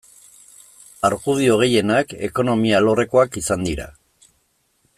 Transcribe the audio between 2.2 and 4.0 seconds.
ekonomia alorrekoak izan dira.